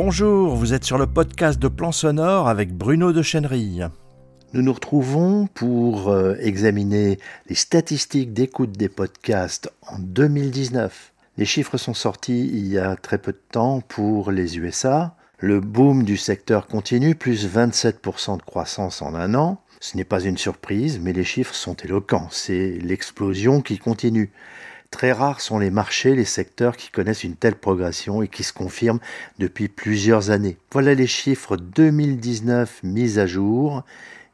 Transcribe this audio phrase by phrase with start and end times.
[0.00, 3.88] Bonjour, vous êtes sur le podcast de Plan Sonore avec Bruno de Chenerille.
[4.52, 7.18] Nous nous retrouvons pour euh, examiner
[7.48, 11.12] les statistiques d'écoute des podcasts en 2019.
[11.36, 15.16] Les chiffres sont sortis il y a très peu de temps pour les USA.
[15.38, 19.60] Le boom du secteur continue, plus 27% de croissance en un an.
[19.80, 22.28] Ce n'est pas une surprise, mais les chiffres sont éloquents.
[22.30, 24.30] C'est l'explosion qui continue.
[24.90, 28.52] Très rares sont les marchés, les secteurs qui connaissent une telle progression et qui se
[28.52, 29.00] confirment
[29.38, 30.56] depuis plusieurs années.
[30.72, 33.84] Voilà les chiffres 2019 mis à jour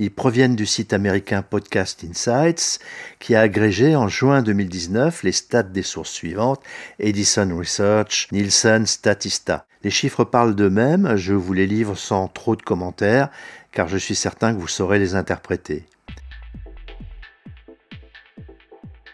[0.00, 2.78] ils proviennent du site américain Podcast Insights,
[3.18, 6.62] qui a agrégé en juin 2019 les stats des sources suivantes
[6.98, 9.66] Edison Research, Nielsen, Statista.
[9.84, 13.28] Les chiffres parlent d'eux-mêmes, je vous les livre sans trop de commentaires,
[13.72, 15.84] car je suis certain que vous saurez les interpréter.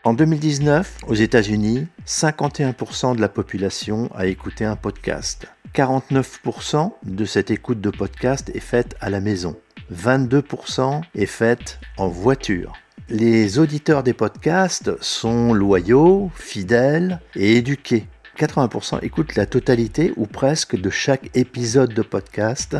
[0.06, 5.48] En 2019, aux États-Unis, 51% de la population a écouté un podcast.
[5.74, 9.56] 49% de cette écoute de podcast est faite à la maison.
[9.92, 12.74] 22% est faite en voiture.
[13.08, 18.06] Les auditeurs des podcasts sont loyaux, fidèles et éduqués.
[18.38, 22.76] 80% écoutent la totalité ou presque de chaque épisode de podcast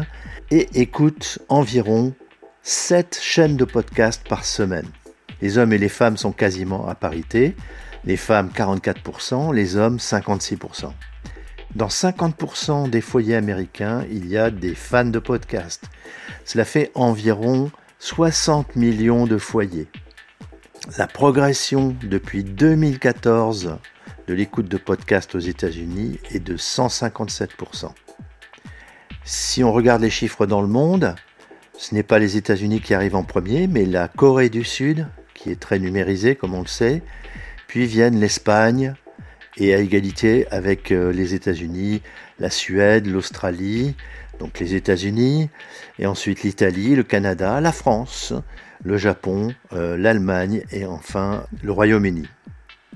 [0.53, 2.15] et écoutent environ
[2.63, 4.87] 7 chaînes de podcast par semaine.
[5.43, 7.57] Les hommes et les femmes sont quasiment à parité,
[8.05, 10.93] les femmes 44%, les hommes 56%.
[11.75, 15.85] Dans 50% des foyers américains, il y a des fans de podcasts.
[16.45, 19.89] Cela fait environ 60 millions de foyers.
[20.99, 23.77] La progression depuis 2014
[24.27, 27.91] de l'écoute de podcasts aux États-Unis est de 157%.
[29.25, 31.15] Si on regarde les chiffres dans le monde,
[31.77, 35.09] ce n'est pas les États-Unis qui arrivent en premier, mais la Corée du Sud,
[35.51, 37.03] est très numérisée comme on le sait,
[37.67, 38.95] puis viennent l'Espagne,
[39.59, 42.03] et à égalité avec euh, les États-Unis,
[42.39, 43.95] la Suède, l'Australie,
[44.39, 45.49] donc les États-Unis,
[45.99, 48.35] et ensuite l'Italie, le Canada, la France,
[48.85, 52.29] le Japon, euh, l'Allemagne et enfin le Royaume-Uni.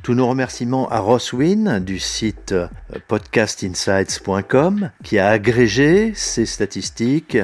[0.02, 2.68] Tous nos remerciements à Ross Wynn du site euh,
[3.08, 7.38] podcastinsights.com qui a agrégé ces statistiques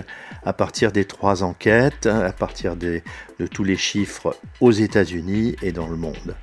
[0.47, 3.03] à partir des trois enquêtes, à partir de
[3.53, 6.37] tous les chiffres aux États-Unis et dans le monde.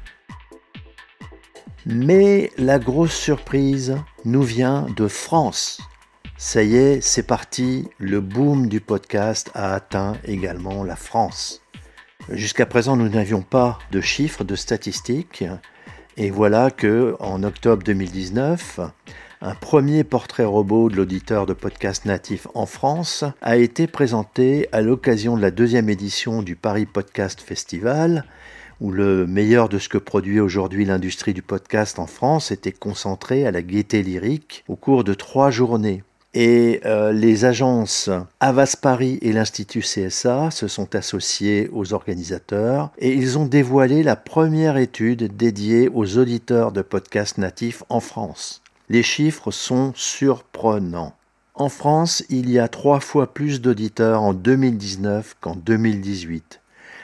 [1.86, 5.82] Mais la grosse surprise nous vient de France.
[6.38, 11.62] Ça y est, c'est parti, le boom du podcast a atteint également la France.
[12.30, 15.46] Jusqu'à présent, nous n'avions pas de chiffres, de statistiques,
[16.18, 18.80] et voilà que en octobre 2019,
[19.46, 24.80] un premier portrait robot de l'auditeur de podcast natif en France a été présenté à
[24.80, 28.24] l'occasion de la deuxième édition du Paris Podcast Festival
[28.80, 33.46] où le meilleur de ce que produit aujourd'hui l'industrie du podcast en France était concentré
[33.46, 36.04] à la gaieté lyrique au cours de trois journées.
[36.34, 43.12] Et euh, les agences Avas Paris et l'Institut CSA se sont associés aux organisateurs et
[43.12, 48.63] ils ont dévoilé la première étude dédiée aux auditeurs de podcasts natifs en France.
[48.90, 51.16] Les chiffres sont surprenants.
[51.56, 56.60] En France, il y a trois fois plus d'auditeurs en 2019 qu'en 2018.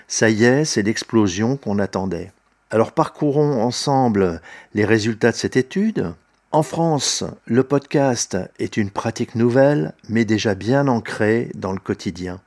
[0.07, 2.31] Ça y est, c'est l'explosion qu'on attendait.
[2.69, 4.41] Alors parcourons ensemble
[4.73, 6.13] les résultats de cette étude.
[6.51, 12.41] En France, le podcast est une pratique nouvelle, mais déjà bien ancrée dans le quotidien.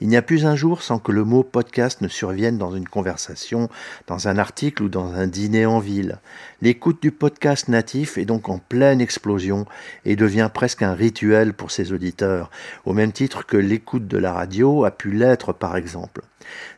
[0.00, 2.88] Il n'y a plus un jour sans que le mot podcast ne survienne dans une
[2.88, 3.68] conversation,
[4.06, 6.18] dans un article ou dans un dîner en ville.
[6.62, 9.66] L'écoute du podcast natif est donc en pleine explosion
[10.04, 12.50] et devient presque un rituel pour ses auditeurs,
[12.84, 16.22] au même titre que l'écoute de la radio a pu l'être par exemple.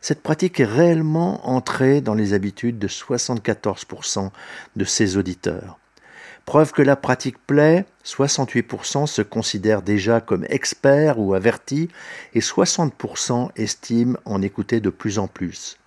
[0.01, 4.29] Cette pratique est réellement entrée dans les habitudes de 74%
[4.75, 5.79] de ses auditeurs.
[6.45, 11.89] Preuve que la pratique plaît, 68% se considèrent déjà comme experts ou avertis
[12.33, 15.77] et 60% estiment en écouter de plus en plus.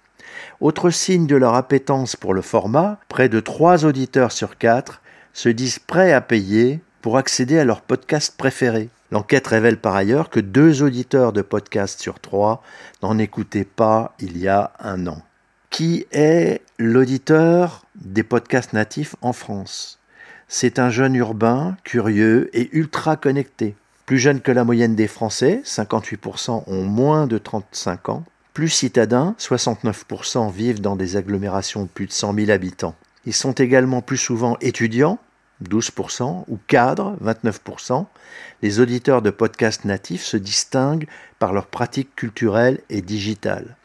[0.61, 5.03] Autre signe de leur appétence pour le format, près de 3 auditeurs sur 4
[5.33, 8.89] se disent prêts à payer pour accéder à leur podcast préféré.
[9.13, 12.63] L'enquête révèle par ailleurs que deux auditeurs de podcast sur 3
[13.03, 15.23] n'en écoutaient pas il y a un an.
[15.71, 20.01] Qui est l'auditeur des podcasts natifs en France?
[20.49, 23.75] C'est un jeune urbain, curieux et ultra connecté.
[24.07, 28.25] Plus jeune que la moyenne des Français, 58% ont moins de 35 ans.
[28.55, 32.95] Plus citadins, 69% vivent dans des agglomérations de plus de 100 000 habitants.
[33.27, 35.19] Ils sont également plus souvent étudiants,
[35.69, 38.07] 12%, ou cadres, 29%.
[38.63, 41.09] Les auditeurs de podcasts natifs se distinguent
[41.41, 43.77] par leurs pratiques culturelles et digitales.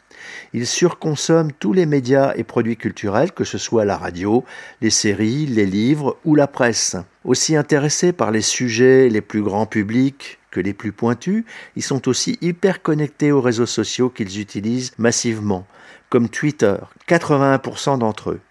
[0.54, 4.44] Ils surconsomment tous les médias et produits culturels, que ce soit la radio,
[4.82, 6.96] les séries, les livres ou la presse.
[7.24, 11.46] Aussi intéressés par les sujets les plus grands publics que les plus pointus,
[11.76, 15.66] ils sont aussi hyper connectés aux réseaux sociaux qu'ils utilisent massivement,
[16.10, 16.76] comme Twitter,
[17.08, 18.42] 81% d'entre eux.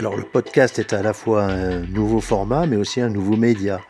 [0.00, 3.80] Alors le podcast est à la fois un nouveau format mais aussi un nouveau média.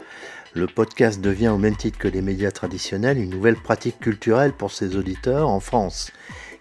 [0.56, 4.71] Le podcast devient au même titre que les médias traditionnels une nouvelle pratique culturelle pour
[4.71, 6.12] ses auditeurs en France.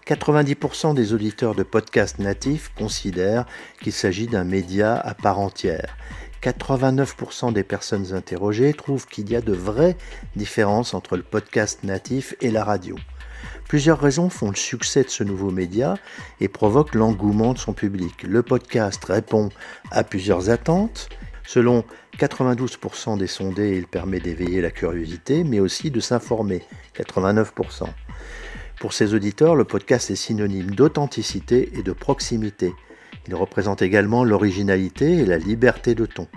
[0.08, 3.46] 90% des auditeurs de podcasts natifs considèrent
[3.80, 5.96] qu'il s'agit d'un média à part entière.
[6.42, 9.96] 89% des personnes interrogées trouvent qu'il y a de vraies
[10.34, 12.96] différences entre le podcast natif et la radio.
[13.68, 15.94] Plusieurs raisons font le succès de ce nouveau média
[16.40, 18.24] et provoquent l'engouement de son public.
[18.24, 19.50] Le podcast répond
[19.92, 21.08] à plusieurs attentes.
[21.46, 21.84] Selon
[22.18, 26.62] 92% des sondés, il permet d'éveiller la curiosité, mais aussi de s'informer.
[26.96, 27.86] 89%.
[28.78, 32.72] Pour ses auditeurs, le podcast est synonyme d'authenticité et de proximité.
[33.26, 36.28] Il représente également l'originalité et la liberté de ton.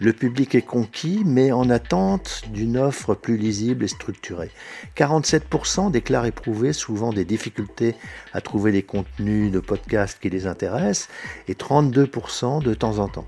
[0.00, 4.50] Le public est conquis, mais en attente d'une offre plus lisible et structurée.
[4.96, 7.94] 47% déclarent éprouver souvent des difficultés
[8.32, 11.08] à trouver les contenus de podcasts qui les intéressent,
[11.46, 13.26] et 32% de temps en temps.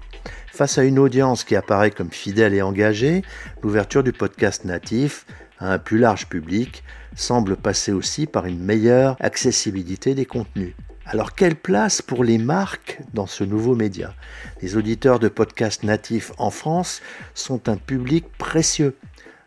[0.53, 3.23] Face à une audience qui apparaît comme fidèle et engagée,
[3.63, 5.25] l'ouverture du podcast natif
[5.59, 6.83] à un plus large public
[7.15, 10.75] semble passer aussi par une meilleure accessibilité des contenus.
[11.09, 14.13] Alors quelle place pour les marques dans ce nouveau média?
[14.61, 17.01] Les auditeurs de podcasts natifs en France
[17.33, 18.97] sont un public précieux,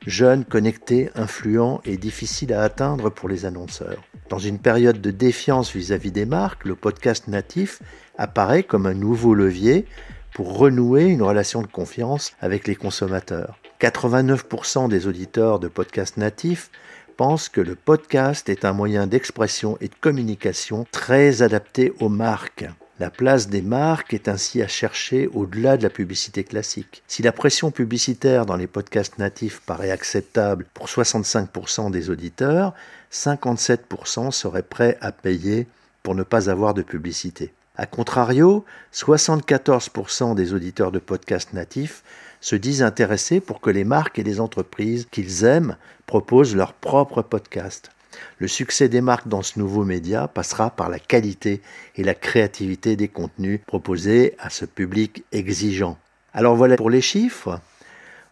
[0.08, 4.02] jeune, connecté, influent et difficile à atteindre pour les annonceurs.
[4.30, 7.82] Dans une période de défiance vis-à-vis des marques, le podcast natif
[8.18, 9.86] apparaît comme un nouveau levier
[10.34, 13.60] pour renouer une relation de confiance avec les consommateurs.
[13.82, 16.72] 89% des auditeurs de podcasts natifs
[17.20, 22.64] pense que le podcast est un moyen d'expression et de communication très adapté aux marques.
[22.98, 27.04] La place des marques est ainsi à chercher au-delà de la publicité classique.
[27.10, 32.74] Si la pression publicitaire dans les podcasts natifs paraît acceptable pour 65% des auditeurs,
[33.12, 35.68] 57% seraient prêts à payer
[36.04, 37.52] pour ne pas avoir de publicité.
[37.80, 42.04] A contrario, 74% des auditeurs de podcasts natifs
[42.42, 47.22] se disent intéressés pour que les marques et les entreprises qu'ils aiment proposent leur propre
[47.22, 47.92] podcast.
[48.38, 51.62] Le succès des marques dans ce nouveau média passera par la qualité
[51.96, 55.98] et la créativité des contenus proposés à ce public exigeant.
[56.34, 57.62] Alors voilà pour les chiffres.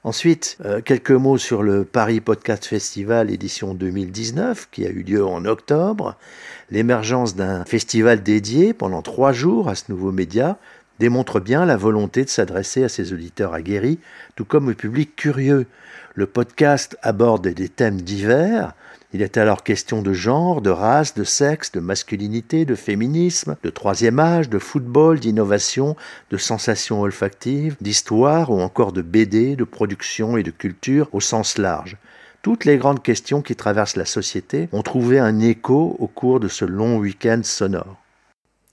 [0.03, 5.25] Ensuite, euh, quelques mots sur le Paris Podcast Festival édition 2019 qui a eu lieu
[5.25, 6.15] en octobre.
[6.69, 10.57] L'émergence d'un festival dédié pendant trois jours à ce nouveau média
[10.99, 13.99] démontre bien la volonté de s'adresser à ses auditeurs aguerris,
[14.35, 15.65] tout comme au public curieux.
[16.13, 18.73] Le podcast aborde des thèmes divers.
[19.13, 23.69] Il est alors question de genre, de race, de sexe, de masculinité, de féminisme, de
[23.69, 25.95] troisième âge, de football, d'innovation,
[26.29, 31.57] de sensations olfactives, d'histoire ou encore de BD, de production et de culture au sens
[31.57, 31.95] large.
[32.41, 36.49] Toutes les grandes questions qui traversent la société ont trouvé un écho au cours de
[36.49, 37.97] ce long week-end sonore.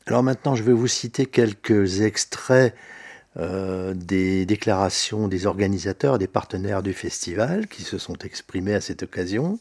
[0.07, 2.75] Alors maintenant, je vais vous citer quelques extraits
[3.37, 9.03] euh, des déclarations des organisateurs, des partenaires du festival qui se sont exprimés à cette
[9.03, 9.59] occasion.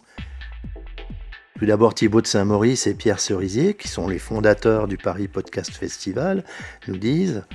[1.64, 5.72] Tout d'abord, Thibaut de Saint-Maurice et Pierre Cerisier, qui sont les fondateurs du Paris Podcast
[5.72, 6.44] Festival,
[6.90, 7.46] nous disent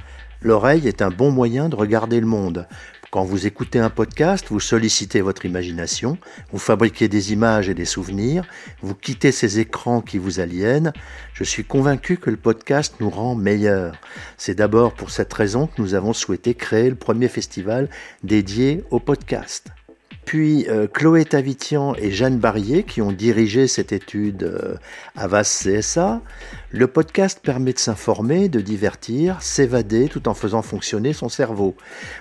[0.40, 2.66] L'oreille est un bon moyen de regarder le monde.
[3.10, 6.16] Quand vous écoutez un podcast, vous sollicitez votre imagination,
[6.52, 8.46] vous fabriquez des images et des souvenirs,
[8.80, 10.94] vous quittez ces écrans qui vous aliènent.
[11.34, 13.96] Je suis convaincu que le podcast nous rend meilleurs.
[14.38, 17.90] C'est d'abord pour cette raison que nous avons souhaité créer le premier festival
[18.24, 19.66] dédié au podcast.
[20.28, 24.75] Puis euh, Chloé Tavitian et Jeanne Barrier qui ont dirigé cette étude euh,
[25.16, 26.20] Avas CSA.
[26.70, 31.75] Le podcast permet de s'informer, de divertir, s'évader tout en faisant fonctionner son cerveau.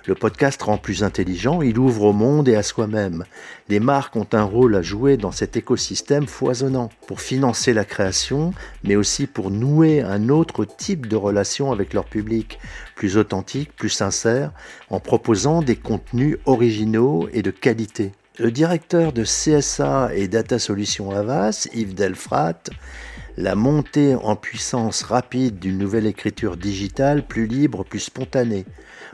[0.06, 3.25] Le podcast rend plus intelligent, il ouvre au monde et à soi-même.
[3.68, 8.54] Les marques ont un rôle à jouer dans cet écosystème foisonnant pour financer la création,
[8.86, 12.58] mais aussi pour nouer un autre type de relation avec leur public,
[12.96, 14.54] plus authentique, plus sincère,
[14.89, 18.13] en proposant des contenus originaux et de qualité.
[18.39, 22.62] Le directeur de CSA et Data Solutions Avas, Yves Delfrat,
[23.38, 28.65] la montée en puissance rapide d'une nouvelle écriture digitale plus libre, plus spontanée.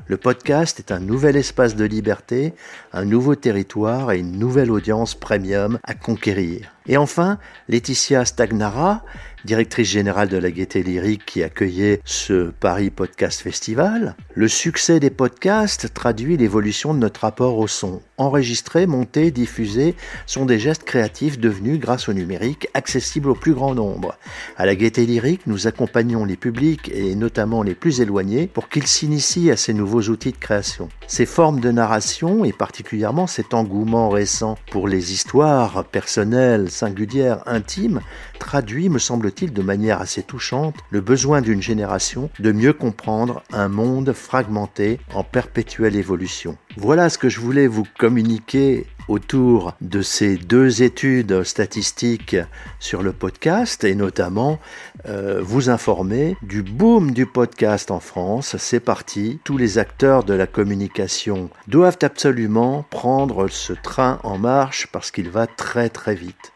[0.08, 2.54] Le podcast est un nouvel espace de liberté,
[2.94, 6.73] un nouveau territoire et une nouvelle audience premium à conquérir.
[6.88, 7.38] Et enfin,
[7.70, 9.04] Laetitia Stagnara,
[9.46, 14.16] directrice générale de la Gaieté Lyrique qui accueillait ce Paris Podcast Festival.
[14.34, 18.02] Le succès des podcasts traduit l'évolution de notre rapport au son.
[18.18, 19.96] Enregistrer, monter, diffuser
[20.28, 24.18] sont des gestes créatifs devenus, grâce au numérique, accessibles au plus grand nombre.
[24.56, 28.88] À la Gaieté Lyrique, nous accompagnons les publics et notamment les plus éloignés pour qu'ils
[28.88, 30.90] s'initient à ces nouveaux outils de création.
[31.08, 38.02] Ces formes de narration et particulièrement cet engouement récent pour les histoires personnelles, singulières, intimes,
[38.40, 43.70] traduit, me semble-t-il, de manière assez touchante le besoin d'une génération de mieux comprendre un
[43.70, 46.58] monde fragmenté en perpétuelle évolution.
[46.76, 52.38] Voilà ce que je voulais vous communiquer autour de ces deux études statistiques
[52.80, 54.60] sur le podcast et notamment
[55.06, 58.56] euh, vous informer du boom du podcast en France.
[58.58, 64.88] C'est parti, tous les acteurs de la communication doivent absolument prendre ce train en marche
[64.92, 66.54] parce qu'il va très très vite.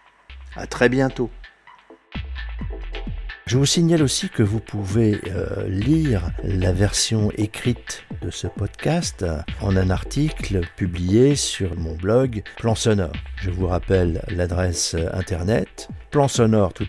[0.57, 1.29] À très bientôt.
[3.45, 9.25] Je vous signale aussi que vous pouvez euh, lire la version écrite de ce podcast
[9.61, 13.13] en un article publié sur mon blog Plan Sonore.
[13.37, 16.87] Je vous rappelle l'adresse internet plansonore tout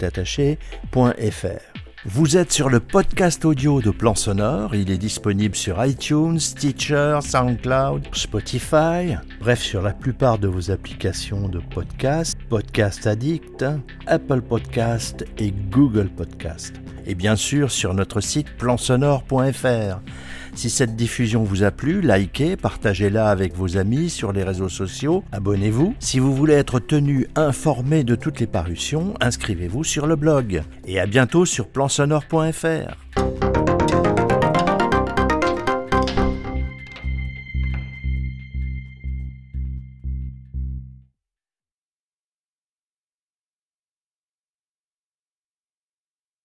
[2.10, 4.74] vous êtes sur le podcast audio de Plan Sonore.
[4.74, 11.48] Il est disponible sur iTunes, Stitcher, SoundCloud, Spotify, bref, sur la plupart de vos applications
[11.48, 13.64] de podcast, Podcast Addict,
[14.06, 16.74] Apple Podcast et Google Podcast.
[17.08, 20.00] Et bien sûr sur notre site plansonore.fr.
[20.54, 25.24] Si cette diffusion vous a plu, likez, partagez-la avec vos amis sur les réseaux sociaux,
[25.32, 25.94] abonnez-vous.
[26.00, 30.62] Si vous voulez être tenu informé de toutes les parutions, inscrivez-vous sur le blog.
[30.84, 33.27] Et à bientôt sur plansonore.fr.